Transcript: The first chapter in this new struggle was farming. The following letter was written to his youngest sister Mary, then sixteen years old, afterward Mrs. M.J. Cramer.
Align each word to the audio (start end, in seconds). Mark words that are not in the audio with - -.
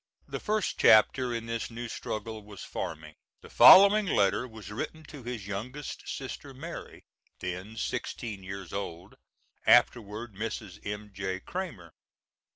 The 0.27 0.39
first 0.39 0.79
chapter 0.79 1.31
in 1.31 1.45
this 1.45 1.69
new 1.69 1.87
struggle 1.87 2.43
was 2.43 2.63
farming. 2.63 3.13
The 3.41 3.51
following 3.51 4.07
letter 4.07 4.47
was 4.47 4.71
written 4.71 5.03
to 5.03 5.21
his 5.21 5.45
youngest 5.45 6.07
sister 6.07 6.55
Mary, 6.55 7.03
then 7.39 7.77
sixteen 7.77 8.41
years 8.41 8.73
old, 8.73 9.13
afterward 9.67 10.33
Mrs. 10.33 10.83
M.J. 10.83 11.41
Cramer. 11.41 11.93